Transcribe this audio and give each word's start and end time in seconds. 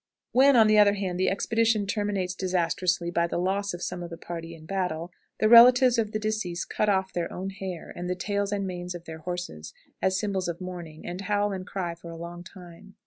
When, 0.31 0.55
on 0.55 0.65
the 0.65 0.79
other 0.79 0.95
hand, 0.95 1.19
the 1.19 1.29
expedition 1.29 1.85
terminates 1.85 2.33
disastrously 2.33 3.11
by 3.11 3.27
the 3.27 3.37
loss 3.37 3.71
of 3.71 3.83
some 3.83 4.01
of 4.01 4.09
the 4.09 4.17
party 4.17 4.55
in 4.55 4.65
battle, 4.65 5.11
the 5.39 5.47
relatives 5.47 5.99
of 5.99 6.11
the 6.11 6.17
deceased 6.17 6.71
cut 6.71 6.89
off 6.89 7.13
their 7.13 7.31
own 7.31 7.51
hair, 7.51 7.93
and 7.95 8.09
the 8.09 8.15
tails 8.15 8.51
and 8.51 8.65
manes 8.65 8.95
of 8.95 9.05
their 9.05 9.19
horses, 9.19 9.75
as 10.01 10.19
symbols 10.19 10.47
of 10.47 10.59
mourning, 10.59 11.05
and 11.05 11.21
howl 11.21 11.51
and 11.51 11.67
cry 11.67 11.93
for 11.93 12.09
a 12.09 12.17
long 12.17 12.43
time. 12.43 12.95